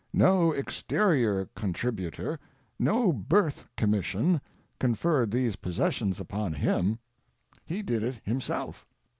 No 0.13 0.51
exterior 0.51 1.47
contributor, 1.55 2.39
no 2.79 3.13
birth 3.13 3.67
commission, 3.77 4.41
conferred 4.79 5.29
these 5.29 5.57
possessions 5.57 6.19
upon 6.19 6.53
Him; 6.53 6.97
He 7.67 7.83
did 7.83 8.01
it 8.01 8.19
Himself. 8.23 8.87